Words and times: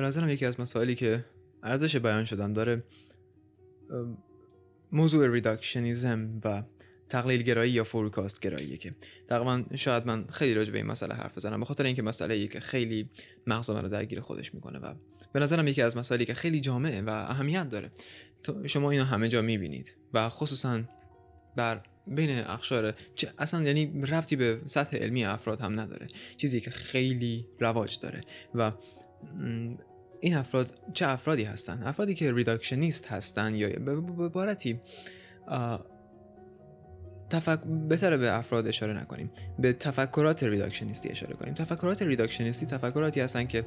به 0.00 0.06
نظرم 0.06 0.28
یکی 0.28 0.46
از 0.46 0.60
مسائلی 0.60 0.94
که 0.94 1.24
ارزش 1.62 1.96
بیان 1.96 2.24
شدن 2.24 2.52
داره 2.52 2.82
موضوع 4.92 5.26
reductionism 5.26 6.40
و 6.44 6.62
تقلیل 7.08 7.42
گرایی 7.42 7.72
یا 7.72 7.84
فروکاست 7.84 8.40
گراییه 8.40 8.76
که 8.76 8.94
تقریبا 9.28 9.64
شاید 9.76 10.06
من 10.06 10.26
خیلی 10.26 10.54
راجع 10.54 10.72
به 10.72 10.78
این 10.78 10.86
مسئله 10.86 11.14
حرف 11.14 11.36
بزنم 11.36 11.60
به 11.60 11.66
خاطر 11.66 11.84
اینکه 11.84 12.02
مسئله 12.02 12.34
ای 12.34 12.48
که 12.48 12.60
خیلی 12.60 13.10
مغز 13.46 13.70
رو 13.70 13.88
درگیر 13.88 14.20
خودش 14.20 14.54
می‌کنه 14.54 14.78
و 14.78 14.94
به 15.32 15.40
نظرم 15.40 15.68
یکی 15.68 15.82
از 15.82 15.96
مسائلی 15.96 16.24
که 16.24 16.34
خیلی 16.34 16.60
جامعه 16.60 17.02
و 17.02 17.10
اهمیت 17.10 17.68
داره. 17.68 17.90
شما 18.66 18.90
اینو 18.90 19.04
همه 19.04 19.28
جا 19.28 19.42
می‌بینید 19.42 19.94
و 20.14 20.28
خصوصا 20.28 20.82
بر 21.56 21.82
بین 22.06 22.38
اقشار 22.38 22.94
اصلا 23.38 23.62
یعنی 23.62 24.02
ربطی 24.02 24.36
به 24.36 24.60
سطح 24.66 24.96
علمی 24.96 25.24
افراد 25.24 25.60
هم 25.60 25.80
نداره. 25.80 26.06
چیزی 26.36 26.60
که 26.60 26.70
خیلی 26.70 27.46
رواج 27.58 27.98
داره 27.98 28.20
و 28.54 28.72
این 30.20 30.34
افراد 30.36 30.74
چه 30.92 31.08
افرادی 31.08 31.44
هستن؟ 31.44 31.82
افرادی 31.82 32.14
که 32.14 32.32
reductionist 32.32 33.06
هستن 33.06 33.54
یا 33.54 33.68
به 33.68 33.92
عبارتی 34.24 34.80
تفک... 37.30 37.60
بهتره 37.88 38.16
به 38.16 38.38
افراد 38.38 38.66
اشاره 38.66 39.00
نکنیم. 39.00 39.30
به 39.58 39.72
تفکرات 39.72 40.42
reductionist 40.42 41.03
ی 41.03 41.08
اشاره 41.08 41.34
کنیم. 41.34 41.54
تفکرات 41.54 42.02
reductionist 42.02 42.61
ی 42.61 42.66
تفکراتی 42.66 43.20
هستن 43.20 43.46
که 43.46 43.64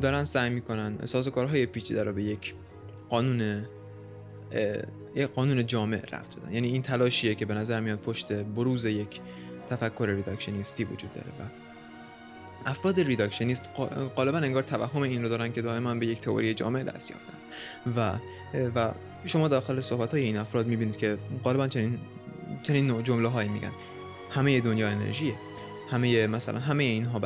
دارن 0.00 0.24
سعی 0.24 0.50
می‌کنن 0.50 0.96
اساس 1.02 1.28
کارهای 1.28 1.66
پیچیده 1.66 2.02
رو 2.02 2.12
به 2.12 2.22
یک 2.22 2.54
قانون 3.08 3.66
یک 5.16 5.26
قانون 5.26 5.66
جامع 5.66 6.02
ربط 6.12 6.36
بدن. 6.36 6.52
یعنی 6.52 6.68
این 6.68 6.82
تلاشیه 6.82 7.34
که 7.34 7.46
به 7.46 7.54
نظر 7.54 7.80
میاد 7.80 7.98
پشت 7.98 8.32
بروز 8.32 8.84
یک 8.84 9.20
تفکر 9.68 10.06
reductionist 10.06 10.78
ی 10.78 10.84
وجود 10.84 11.10
داره 11.12 11.28
و 11.28 11.63
افراد 12.66 13.00
reductionist 13.00 13.70
غالبا 14.16 14.38
انگار 14.38 14.62
توهم 14.62 15.02
این 15.02 15.22
رو 15.22 15.28
دارن 15.28 15.52
که 15.52 15.62
دائما 15.62 15.94
به 15.94 16.06
یک 16.06 16.20
تئوری 16.20 16.54
جامع 16.54 16.82
دست 16.82 17.10
یافتن. 17.10 17.34
و 17.96 18.18
و 18.74 18.92
شما 19.26 19.48
داخل 19.48 19.80
صحبت 19.80 20.10
های 20.10 20.22
این 20.22 20.36
افراد 20.36 20.66
می‌بینید 20.66 20.96
که 20.96 21.18
غالبا 21.44 21.68
چنین 21.68 21.98
چنین 22.62 22.86
نوع 22.86 23.02
جمله 23.02 23.28
هایی 23.28 23.48
میگن. 23.48 23.72
همه 24.30 24.60
دنیا 24.60 24.88
انرژیه. 24.88 25.34
همه 25.90 26.26
مثلا 26.26 26.58
همه 26.58 26.84
اینها 26.84 27.20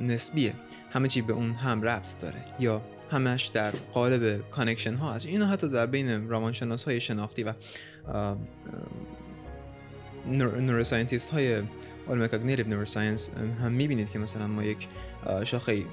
نسبیه. 0.00 0.52
همه 0.90 1.08
چی 1.08 1.22
به 1.22 1.32
اون 1.32 1.52
هم 1.52 1.82
ربط 1.82 2.18
داره. 2.18 2.44
یا 2.60 2.82
همش 3.10 3.46
در 3.46 3.70
قالب 3.70 4.50
connection 4.50 4.94
ها 4.94 5.12
هست. 5.12 5.26
اینو 5.26 5.46
حتی 5.46 5.68
در 5.68 5.86
بین 5.86 6.28
روانشناس 6.28 6.84
های 6.84 7.00
شناختی 7.00 7.42
و 7.42 7.52
neuroscientist 10.26 11.30
های 11.30 11.62
علم 12.08 12.26
cognitive 12.26 12.68
neuroscience 12.68 13.30
هم 13.62 13.72
می‌بینید 13.72 14.10
که 14.10 14.18
مثلا 14.18 14.46
ما 14.46 14.64
یک 14.64 14.88
شاخه 15.44 15.84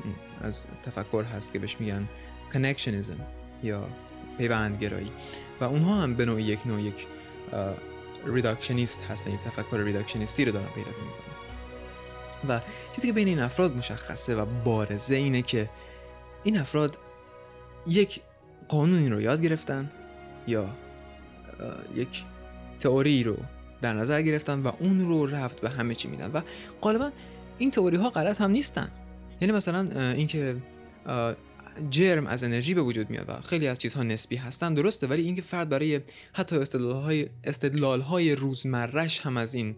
از 0.41 0.65
تفکر 0.83 1.23
هست 1.23 1.53
که 1.53 1.59
بهش 1.59 1.77
میگن 1.79 2.07
connectionism 2.53 3.17
یا 3.63 3.87
پیوندگرایی. 4.37 5.11
و 5.61 5.63
اونها 5.63 6.01
هم 6.01 6.15
به 6.15 6.25
نوع 6.25 6.41
یک 6.41 6.67
نوع 6.67 6.81
یک 6.81 7.07
reductionist 8.25 9.03
هستن 9.09 9.31
یک 9.31 9.39
تفکر 9.39 9.77
reductionist 9.77 10.40
ی 10.40 10.45
رو 10.45 10.51
دارن 10.51 10.67
پیدا 10.75 10.89
می‌کنن. 10.89 11.31
و 12.47 12.59
چیزی 12.95 13.07
که 13.07 13.13
بین 13.13 13.27
این 13.27 13.39
افراد 13.39 13.75
مشخصه 13.75 14.35
و 14.35 14.45
بارزه 14.45 15.15
اینه 15.15 15.41
که 15.41 15.69
این 16.43 16.57
افراد 16.57 16.97
یک 17.87 18.21
قانونی 18.67 19.09
رو 19.09 19.21
یاد 19.21 19.41
گرفتن 19.41 19.91
یا 20.47 20.69
یک 21.95 22.23
تئوری 22.79 23.23
رو 23.23 23.37
در 23.81 23.93
نظر 23.93 24.21
گرفتن 24.21 24.59
و 24.59 24.71
اون 24.79 25.01
رو 25.01 25.25
ربط 25.25 25.59
به 25.59 25.69
همه 25.69 25.95
چی 25.95 26.07
میدن. 26.07 26.31
و 26.31 26.41
غالبا 26.81 27.11
این 27.57 27.71
تئوری 27.71 27.97
ها 27.97 28.09
غلط 28.09 28.41
هم 28.41 28.51
نیستن. 28.51 28.91
یعنی 29.41 29.53
مثلا 29.53 30.11
اینکه 30.11 30.55
جرم 31.89 32.27
از 32.27 32.43
انرژی 32.43 32.73
به 32.73 32.81
وجود 32.81 33.09
میاد 33.09 33.29
و 33.29 33.41
خیلی 33.41 33.67
از 33.67 33.79
چیزها 33.79 34.03
نسبی 34.03 34.35
هستن 34.35 34.73
درسته 34.73 35.07
ولی 35.07 35.23
اینکه 35.23 35.41
فرد 35.41 35.69
برای 35.69 36.01
حتی 36.33 36.55
استدلال 36.55 37.01
های, 37.01 37.29
استدلال 37.43 38.01
های 38.01 38.35
روزمرش 38.35 39.19
هم 39.19 39.37
از 39.37 39.53
این 39.53 39.75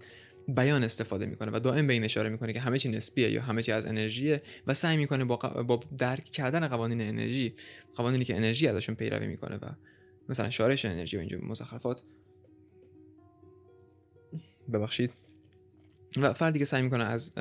بیان 0.48 0.84
استفاده 0.84 1.26
می‌کنه 1.26 1.52
و 1.54 1.60
دائم 1.60 1.88
به 1.88 1.94
این 1.94 2.04
اشاره 2.04 2.30
می‌کنه 2.30 2.54
که 2.54 2.60
همه 2.60 2.80
چی 2.80 2.90
نسبیه 2.90 3.32
یا 3.32 3.42
همه 3.42 3.64
چی 3.64 3.72
از 3.72 3.86
انرژیه 3.86 4.42
و 4.68 4.74
سعی 4.74 4.98
می‌کنه 4.98 5.26
با, 5.26 5.36
با 5.38 5.80
درک 5.98 6.24
کردن 6.24 6.68
قوانین 6.68 7.02
انرژی 7.02 7.56
قوانینی 7.96 8.26
که 8.26 8.38
انرژی 8.38 8.68
ازشون 8.68 8.96
پیروی 8.96 9.28
می‌کنه 9.28 9.56
و 9.56 9.66
مثلا 10.30 10.50
شارش 10.50 10.86
انرژی 10.86 11.18
و 11.18 11.20
اینجور 11.20 11.42
مزخرفات 11.46 12.04
ببخشید. 14.74 15.12
و 16.18 16.34
فردی 16.34 16.60
که 16.60 16.66
سعی 16.66 16.82
می‌کنه 16.82 17.04
از 17.04 17.32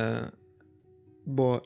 با 1.27 1.63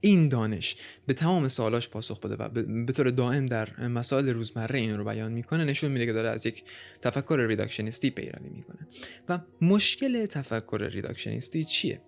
این 0.00 0.28
دانش 0.28 0.76
به 1.06 1.14
تمام 1.14 1.48
سوالاش 1.48 1.88
پاسخ 1.88 2.20
بده 2.20 2.36
و 2.36 2.48
به 2.86 2.92
طور 2.92 3.10
دائم 3.10 3.46
در 3.46 3.88
مسائل 3.88 4.28
روزمره 4.28 4.78
این 4.78 4.96
رو 4.96 5.04
بیان 5.04 5.32
می‌کنه 5.32 5.64
نشون 5.64 5.90
میده 5.90 6.06
که 6.06 6.12
داره 6.12 6.28
از 6.28 6.46
یک 6.46 6.64
تفکر 7.02 7.46
ریداکشنیستی 7.48 8.10
پیروی 8.10 8.48
می‌کنه. 8.48 8.88
و 9.28 9.40
مشکل 9.60 10.26
تفکر 10.26 10.88
ریداکشنیستی 10.92 11.64
چیه؟ 11.64 12.00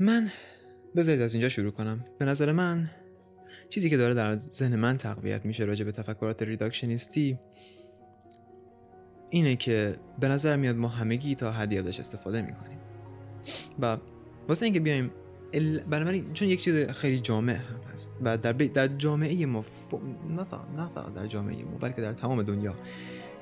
من 0.00 0.30
بذارید 0.96 1.20
از 1.20 1.34
اینجا 1.34 1.48
شروع 1.48 1.70
کنم. 1.70 2.04
به 2.18 2.24
نظر 2.24 2.52
من 2.52 2.90
چیزی 3.68 3.90
که 3.90 3.96
داره 3.96 4.14
در 4.14 4.36
ذهن 4.36 4.76
من 4.76 4.96
تقویت 4.96 5.44
میشه 5.46 5.64
راجع 5.64 5.84
به 5.84 5.92
تفکرات 5.92 6.42
ریداکشنیستی 6.42 7.38
اینه 9.30 9.56
که 9.56 9.96
به 10.18 10.28
نظر 10.28 10.56
میاد 10.56 10.76
ما 10.76 10.88
همگی 10.88 11.34
تا 11.34 11.52
حدی 11.52 11.78
ازش 11.78 12.00
استفاده 12.00 12.42
می‌کنیم. 12.42 12.78
و 13.78 13.96
واسه 14.48 14.64
اینکه 14.64 14.80
بیایم 14.80 15.10
ال... 15.52 15.78
بنابراین 15.78 16.32
چون 16.32 16.48
یک 16.48 16.62
چیز 16.62 16.90
خیلی 16.90 17.18
جامع 17.18 17.52
هم 17.52 17.80
هست 17.92 18.12
و 18.22 18.38
در, 18.38 18.52
در 18.52 18.86
جامعه 18.86 19.46
ما 19.46 19.62
ف... 19.62 19.94
نه 20.36 20.44
فقط 20.94 21.14
در 21.14 21.26
جامعه 21.26 21.64
ما 21.64 21.78
بلکه 21.80 22.02
در 22.02 22.12
تمام 22.12 22.42
دنیا 22.42 22.74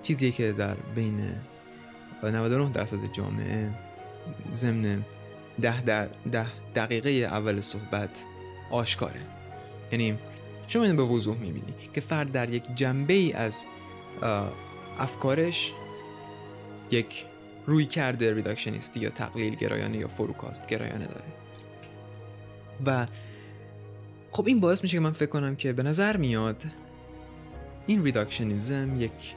چیزی 0.02 0.32
که 0.32 0.52
در 0.52 0.74
بین 0.94 1.20
99 2.22 2.70
درصد 2.72 3.12
جامعه 3.12 3.70
ضمن 4.52 5.04
ده, 5.60 5.82
در 5.82 6.08
ده 6.32 6.46
دقیقه 6.74 7.10
اول 7.10 7.60
صحبت 7.60 8.24
آشکاره. 8.70 9.20
یعنی 9.92 10.18
شما 10.68 10.82
اینو 10.82 10.96
به 10.96 11.02
وضوح 11.02 11.36
می‌بینی 11.36 11.74
که 11.94 12.00
فرد 12.00 12.32
در 12.32 12.50
یک 12.50 12.64
جنبه 12.74 13.14
ای 13.14 13.32
از 13.32 13.64
افکارش 14.98 15.72
یک 16.90 17.24
روی 17.66 17.86
کرده 17.86 18.34
ریداکشنیستی 18.34 19.00
یا 19.00 19.10
تقلیل 19.10 19.54
گرایانه 19.54 19.98
یا 19.98 20.08
فروکاست 20.08 20.66
گرایانه 20.66 21.06
داره 21.06 21.24
و 22.86 23.06
خب 24.32 24.46
این 24.46 24.60
باعث 24.60 24.82
میشه 24.82 24.96
که 24.96 25.00
من 25.00 25.12
فکر 25.12 25.30
کنم 25.30 25.56
که 25.56 25.72
به 25.72 25.82
نظر 25.82 26.16
میاد 26.16 26.64
این 27.86 28.04
ریداکشنیزم 28.04 29.00
یک 29.00 29.34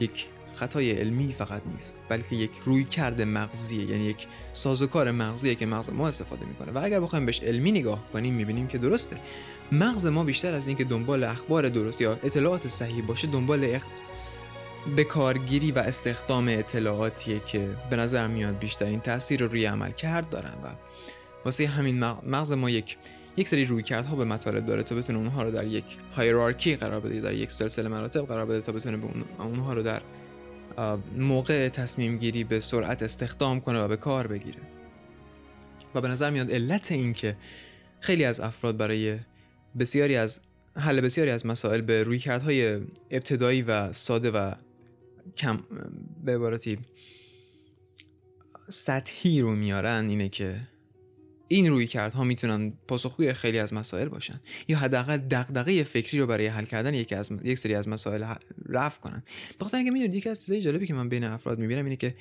یک 0.00 0.26
خطای 0.54 0.90
علمی 0.90 1.32
فقط 1.32 1.62
نیست 1.66 2.04
بلکه 2.08 2.36
یک 2.36 2.50
روی 2.64 2.84
کرده 2.84 3.24
مغزیه 3.24 3.84
یعنی 3.90 4.04
یک 4.04 4.26
سازوکار 4.52 5.10
مغزیه 5.10 5.54
که 5.54 5.66
مغز 5.66 5.90
ما 5.90 6.08
استفاده 6.08 6.46
می‌کنه 6.46 6.72
و 6.72 6.84
اگر 6.84 7.00
بخوایم 7.00 7.26
بهش 7.26 7.40
علمی 7.40 7.72
نگاه 7.72 8.12
کنیم 8.12 8.34
می‌بینیم 8.34 8.66
که 8.66 8.78
درسته 8.78 9.16
مغز 9.72 10.06
ما 10.06 10.24
بیشتر 10.24 10.54
از 10.54 10.66
اینکه 10.66 10.84
دنبال 10.84 11.24
اخبار 11.24 11.68
درست 11.68 12.00
یا 12.00 12.12
اطلاعات 12.12 12.68
صحیح 12.68 13.06
باشه 13.06 13.28
دنبال. 13.28 13.78
به 14.96 15.04
کارگیری 15.04 15.72
و 15.72 15.78
استخدام 15.78 16.48
اطلاعاتیه 16.48 17.40
که 17.40 17.68
به 17.90 17.96
نظر 17.96 18.26
میاد 18.26 18.58
بیشترین 18.58 19.00
تاثیر 19.00 19.40
رو 19.40 19.48
روی 19.48 19.64
عمل 19.64 19.90
کرد 19.90 20.30
دارن 20.30 20.54
و 20.64 20.68
واسه 21.44 21.66
همین 21.66 21.98
مغز 22.00 22.52
ما 22.52 22.70
یک 22.70 22.96
یک 23.36 23.48
سری 23.48 23.64
رویکردها 23.64 24.16
به 24.16 24.24
مطالب 24.24 24.66
داره 24.66 24.82
تا 24.82 24.94
بتونه 24.94 25.18
اونها 25.18 25.42
رو 25.42 25.50
در 25.50 25.66
یک 25.66 25.84
هایرارکی 26.16 26.76
قرار 26.76 27.00
بده 27.00 27.20
در 27.20 27.32
یک 27.32 27.52
سلسله 27.52 27.88
مراتب 27.88 28.26
قرار 28.26 28.46
بده 28.46 28.60
تا 28.60 28.72
بتونه 28.72 28.96
به 28.96 29.06
اونها 29.38 29.72
رو 29.72 29.82
در 29.82 30.02
موقع 31.16 31.68
تصمیم 31.68 32.18
گیری 32.18 32.44
به 32.44 32.60
سرعت 32.60 33.02
استخدام 33.02 33.60
کنه 33.60 33.80
و 33.80 33.88
به 33.88 33.96
کار 33.96 34.26
بگیره. 34.26 34.60
و 35.94 36.00
به 36.00 36.08
نظر 36.08 36.30
میاد 36.30 36.50
علت 36.50 36.92
این 36.92 37.12
که 37.12 37.36
خیلی 38.00 38.24
از 38.24 38.40
افراد 38.40 38.76
برای 38.76 39.18
بسیاری 39.78 40.16
از 40.16 40.40
حل 40.76 41.00
بسیاری 41.00 41.30
از 41.30 41.46
مسائل 41.46 41.80
به 41.80 42.02
رویکردهای 42.02 42.80
ابتدایی 43.10 43.62
و 43.62 43.92
ساده 43.92 44.30
و 44.30 44.52
کم 45.36 45.60
به 46.24 46.34
عبارتی 46.34 46.78
سطحی 48.68 49.40
رو 49.40 49.54
میارن 49.56 50.08
اینه 50.08 50.28
که 50.28 50.60
این 51.48 51.70
روی 51.70 51.86
کردها 51.86 52.24
می‌تونن 52.24 52.72
پاسخگوی 52.88 53.32
خیلی 53.32 53.58
از 53.58 53.74
مسائل 53.74 54.08
باشن. 54.08 54.40
یا 54.68 54.78
حداقل 54.78 55.16
دغدغه 55.16 55.82
فکری 55.82 56.20
رو 56.20 56.26
برای 56.26 56.46
حل 56.46 56.64
کردن 56.64 56.94
یکی 56.94 57.14
از 57.14 57.30
یک 57.44 57.58
سری 57.58 57.74
از 57.74 57.88
مسائل 57.88 58.24
رفع 58.68 59.00
کنن. 59.00 59.22
بخاطر 59.60 59.76
اینکه 59.76 59.92
می‌دونید 59.92 60.14
یکی 60.14 60.28
از 60.28 60.40
چیزای 60.40 60.60
جالبی 60.60 60.86
که 60.86 60.94
من 60.94 61.08
بین 61.08 61.24
افراد 61.24 61.58
می‌بینم 61.58 61.84
اینه 61.84 61.96
که 61.96 62.14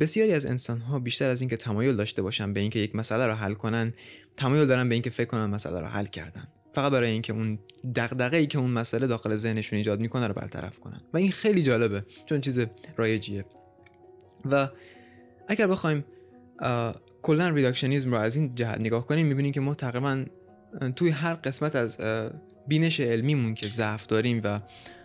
بسیاری 0.00 0.32
از 0.32 0.46
انسان 0.46 0.80
ها 0.80 0.98
بیشتر 0.98 1.30
از 1.30 1.40
اینکه 1.40 1.56
تمایل 1.56 1.96
داشته 1.96 2.22
باشن 2.22 2.52
به 2.52 2.60
اینکه 2.60 2.78
یک 2.78 2.96
مسئله 2.96 3.26
رو 3.26 3.32
حل 3.32 3.54
کنن 3.54 3.94
تمایل 4.36 4.66
دارن 4.66 4.88
به 4.88 4.94
اینکه 4.94 5.10
فکر 5.10 5.26
کنن 5.26 5.46
مسئله 5.46 5.80
رو 5.80 5.86
حل 5.86 6.06
کردن. 6.06 6.48
فقط 6.76 6.92
برای 6.92 7.10
اینکه 7.10 7.32
اون 7.32 7.58
دغدغه 7.94 8.36
ای 8.36 8.46
که 8.46 8.58
اون 8.58 8.70
مسئله 8.70 9.06
داخل 9.06 9.36
ذهنشون 9.36 9.76
ایجاد 9.76 10.00
می‌کنه 10.00 10.26
رو 10.26 10.34
برطرف 10.34 10.78
کنن. 10.78 11.00
و 11.12 11.16
این 11.16 11.30
خیلی 11.30 11.62
جالبه 11.62 12.04
چون 12.26 12.40
چیز 12.40 12.60
رایجیه. 12.96 13.44
و 14.50 14.68
اگر 15.48 15.66
بخوایم 15.66 16.04
کلا 17.22 17.48
reductionism 17.48 18.10
رو 18.10 18.16
از 18.16 18.36
این 18.36 18.54
جهت 18.54 18.80
نگاه 18.80 19.06
کنیم 19.06 19.26
می‌بینیم 19.26 19.52
که 19.52 19.60
ما 19.60 19.74
تقریبا 19.74 20.24
توی 20.96 21.10
هر 21.10 21.34
قسمت 21.34 21.76
از 21.76 21.98
بینش 22.68 23.00
علمیمون 23.00 23.54
که 23.54 23.66
ضعف 23.66 24.06
داریم 24.06 24.40
و 24.44 24.60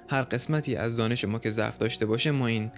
هر 0.09 0.21
قسمتی 0.21 0.75
از 0.75 0.97
دانش 0.97 1.25
ما 1.25 1.39
که 1.39 1.49
ضعف 1.49 1.77
داشته 1.77 2.05
باشه 2.05 2.31
ما 2.31 2.47
این 2.47 2.71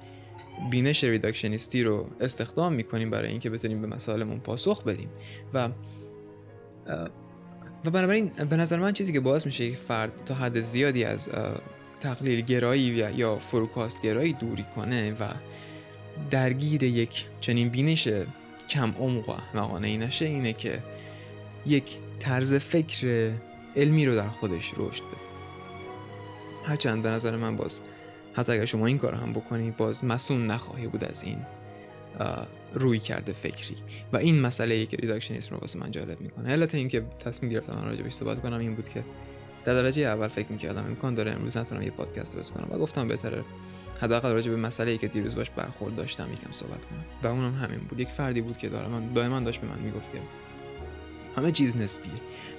بینش 0.71 1.03
reductionist 1.03 1.77
ی 1.77 1.83
رو 1.83 2.09
استخدام 2.19 2.73
می‌کنیم 2.73 3.09
برای 3.09 3.29
اینکه 3.29 3.49
بتونیم 3.49 3.81
به 3.81 3.87
مسائلمون 3.87 4.39
پاسخ 4.39 4.83
بدیم. 4.83 5.09
و 5.53 5.69
و 7.85 7.89
بنابراین 7.89 8.27
به 8.49 8.57
نظر 8.57 8.79
من 8.79 8.93
چیزی 8.93 9.13
که 9.13 9.19
باعث 9.19 9.45
میشه 9.45 9.71
که 9.71 9.77
فرد 9.77 10.23
تا 10.25 10.33
حد 10.33 10.61
زیادی 10.61 11.03
از 11.03 11.29
تقلیل 11.99 12.41
گرایی 12.41 12.81
یا 13.15 13.39
فروکاست 13.39 14.01
گرایی 14.01 14.33
دوری 14.33 14.65
کنه 14.75 15.11
و 15.11 15.23
درگیر 16.29 16.83
یک 16.83 17.25
چنین 17.39 17.69
بینش 17.69 18.07
کم 18.69 18.91
عمق 18.99 19.29
و 19.29 19.33
مقانه 19.53 19.97
نشه 19.97 20.25
اینه 20.25 20.53
که 20.53 20.83
یک 21.65 21.97
طرز 22.19 22.53
فکر 22.53 23.31
علمی 23.75 24.05
رو 24.05 24.15
در 24.15 24.27
خودش 24.29 24.71
رشد 24.77 25.03
بده. 25.03 25.23
هرچند 26.65 27.03
به 27.03 27.09
نظر 27.09 27.35
من 27.35 27.55
باز 27.55 27.79
حتی 28.33 28.51
اگر 28.51 28.65
شما 28.65 28.85
این 28.85 28.97
کار 28.97 29.15
هم 29.15 29.33
بکنید 29.33 29.77
باز 29.77 30.05
مسون 30.05 30.47
نخواهی 30.47 30.87
بود 30.87 31.03
از 31.03 31.23
این 31.23 31.37
روی 32.73 32.99
کرده 32.99 33.33
فکری. 33.33 33.75
و 34.13 34.17
این 34.17 34.41
مسئله 34.41 34.75
ای 34.75 34.85
که 34.85 34.97
ریداکشنیسم 34.97 35.55
رو 35.55 35.57
واسه 35.57 35.79
من 35.79 35.91
جالب 35.91 36.21
می‌کنه. 36.21 36.49
علت 36.49 36.75
اینکه 36.75 37.05
تصمیم 37.19 37.51
گرفتم 37.51 37.75
من 37.75 37.85
راجع 37.85 38.09
صحبت 38.09 38.41
کنم 38.41 38.59
این 38.59 38.75
بود 38.75 38.89
که 38.89 39.03
در 39.65 39.73
درجه 39.73 40.01
اول 40.01 40.27
فکر 40.27 40.51
می‌کردم 40.51 40.85
امکان 40.85 41.13
داره 41.15 41.31
امروز 41.31 41.57
نتونم 41.57 41.81
یه 41.81 41.91
پادکست 41.91 42.35
درست 42.35 42.51
کنم. 42.51 42.67
و 42.71 42.77
گفتم 42.77 43.07
بهتره 43.07 43.43
حداقل 44.01 44.33
راجع 44.33 44.51
به 44.51 44.57
مسئله 44.57 44.91
ای 44.91 44.97
که 44.97 45.07
دیروز 45.07 45.35
باش 45.35 45.49
برخورد 45.49 45.95
داشتم 45.95 46.33
یکم 46.33 46.51
صحبت 46.51 46.85
کنم. 46.85 47.05
و 47.23 47.27
اونم 47.27 47.55
همین 47.55 47.79
بود. 47.79 47.99
یک 47.99 48.09
فردی 48.09 48.41
بود 48.41 48.57
که 48.57 48.69
داره 48.69 48.87
من 48.87 49.13
دائما 49.13 49.39
داشت 49.39 49.61
به 49.61 49.67
من 49.67 49.79
می‌گفت 49.79 50.11
که 50.11 50.19
همه 51.37 51.51
چیز 51.51 51.77
نسبیه. 51.77 52.11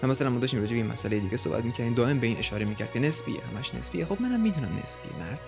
و 0.03 0.07
مثلا 0.07 0.31
ما 0.31 0.39
داشتیم 0.39 0.61
راجع 0.61 0.73
به 0.73 0.77
این 0.77 0.87
مسئله 0.87 1.19
دیگه 1.19 1.37
صحبت 1.37 1.65
می‌کردیم. 1.65 1.95
دائم 1.95 2.21
به 2.21 2.27
این 2.27 2.37
اشاره 2.37 2.65
می‌کرد 2.65 2.93
که 2.93 3.01
نسبیه. 3.01 3.41
همش 3.55 3.75
نسبیه. 3.75 4.05
خب 4.05 4.21
منم 4.21 4.41
می‌دونم 4.41 4.81
نسبیه 4.83 5.13
مرد. 5.19 5.41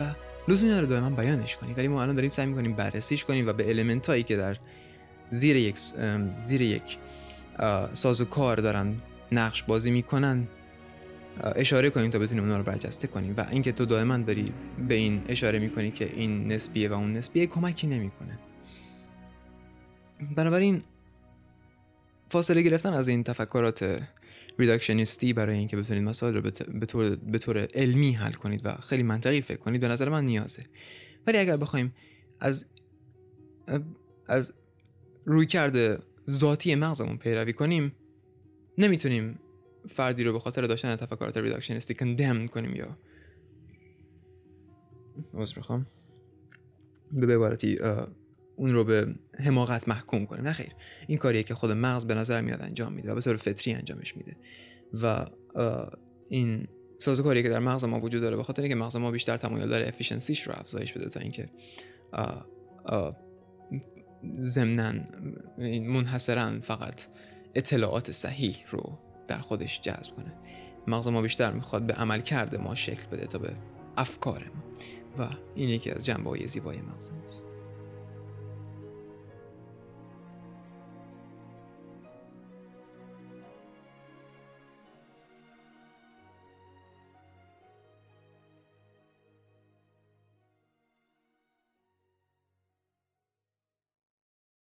و 0.00 0.14
لزومی 0.48 0.70
نداره 0.70 0.86
دائما 0.86 1.10
بیانش 1.10 1.56
کنی 1.56 1.74
ولی 1.74 1.88
ما 1.88 2.02
الان 2.02 2.14
داریم 2.14 2.30
سعی 2.30 2.46
می‌کنیم 2.46 2.72
بررسیش 2.72 3.24
کنیم 3.24 3.48
و 3.48 3.52
به 3.52 3.70
المنت 3.70 4.06
هایی 4.06 4.22
که 4.22 4.36
در 4.36 4.56
زیر 5.30 5.56
یک 5.56 5.78
زیر 6.46 6.62
یک 6.62 6.98
سازوکار 7.92 8.56
دارن 8.56 8.94
نقش 9.32 9.62
بازی 9.62 9.90
می‌کنن 9.90 10.48
اشاره 11.42 11.90
کنیم 11.90 12.10
تا 12.10 12.18
بتونیم 12.18 12.44
اونا 12.44 12.56
رو 12.56 12.62
برجسته 12.62 13.08
کنیم. 13.08 13.34
و 13.36 13.46
اینکه 13.50 13.72
تو 13.72 13.86
دائما 13.86 14.18
داری 14.18 14.52
به 14.88 14.94
این 14.94 15.22
اشاره 15.28 15.58
می‌کنی 15.58 15.90
که 15.90 16.12
این 16.16 16.52
نسبیه 16.52 16.88
و 16.88 16.92
اون 16.92 17.12
نسبیه 17.12 17.46
کمکی 17.46 17.86
نمی‌کنه. 17.86 18.38
بنابراین 20.36 20.82
فاصله 22.30 22.62
گرفتن 22.62 22.92
از 22.92 23.08
این 23.08 23.24
تفکرات 23.24 24.02
ریداکشنیستی 24.58 25.32
برای 25.32 25.58
اینکه 25.58 25.76
بتونید 25.76 26.02
مسائل 26.02 26.34
رو 26.34 26.42
به 26.80 26.86
طور, 26.86 27.16
به 27.16 27.38
طور 27.38 27.68
علمی 27.74 28.12
حل 28.12 28.32
کنید 28.32 28.60
و 28.64 28.74
خیلی 28.74 29.02
منطقی 29.02 29.40
فکر 29.40 29.58
کنید 29.58 29.80
به 29.80 29.88
نظر 29.88 30.08
من 30.08 30.24
نیازه. 30.24 30.62
ولی 31.26 31.38
اگر 31.38 31.56
بخوایم 31.56 31.94
از 32.40 32.66
از 34.26 34.52
روی 35.24 35.46
کرده 35.46 35.98
ذاتی 36.30 36.74
مغزمون 36.74 37.16
پیروی 37.16 37.52
کنیم 37.52 37.92
نمی‌تونیم 38.78 39.38
فردی 39.88 40.24
رو 40.24 40.32
به 40.32 40.38
خاطر 40.38 40.62
داشتن 40.62 40.96
تفکرات 40.96 41.36
ریداکشنیستی 41.36 41.94
کندم 41.94 42.46
کنیم 42.46 42.74
یا 42.74 42.98
عذر 45.34 45.54
می‌خوام. 45.56 45.86
به 47.12 47.34
عبارتی 47.34 47.78
اون 48.58 48.72
رو 48.72 48.84
به 48.84 49.14
حماقت 49.44 49.88
محکوم 49.88 50.26
کنیم. 50.26 50.44
نه 50.44 50.52
خیر 50.52 50.72
این 51.06 51.18
کاریه 51.18 51.42
که 51.42 51.54
خود 51.54 51.70
مغز 51.70 52.04
به 52.04 52.14
نظر 52.14 52.40
میاد 52.40 52.62
انجام 52.62 52.92
میده 52.92 53.12
و 53.12 53.14
به 53.14 53.20
طور 53.20 53.36
فطری 53.36 53.74
انجامش 53.74 54.16
میده. 54.16 54.36
و 55.02 55.26
این 56.28 56.68
سازوکاریه 56.98 57.42
که 57.42 57.48
در 57.48 57.58
مغز 57.58 57.84
ما 57.84 58.00
وجود 58.00 58.22
داره 58.22 58.36
به 58.36 58.42
خاطر 58.42 58.62
اینکه 58.62 58.74
مغز 58.74 58.96
ما 58.96 59.10
بیشتر 59.10 59.36
تمایل 59.36 59.68
داره 59.68 59.88
افیشنسیش 59.88 60.42
رو 60.42 60.52
افزایش 60.56 60.92
بده 60.92 61.08
تا 61.08 61.20
اینکه 61.20 61.48
ضمنا 64.40 64.92
منحصرا 65.82 66.50
فقط 66.60 67.06
اطلاعات 67.54 68.10
صحیح 68.10 68.56
رو 68.70 68.98
در 69.28 69.38
خودش 69.38 69.80
جذب 69.80 70.14
کنه. 70.16 70.34
مغز 70.86 71.08
ما 71.08 71.22
بیشتر 71.22 71.52
می‌خواد 71.52 71.86
به 71.86 71.94
عمل 71.94 72.20
کرده 72.20 72.58
ما 72.58 72.74
شکل 72.74 73.06
بده 73.06 73.26
تا 73.26 73.38
به 73.38 73.52
افکار 73.96 74.50
ما. 74.54 74.62
و 75.24 75.28
این 75.54 75.68
یکی 75.68 75.90
از 75.90 76.04
جنبه 76.04 76.30
های 76.30 76.48
زیبای 76.48 76.80
مغز 76.80 77.12
ماست. 77.12 77.47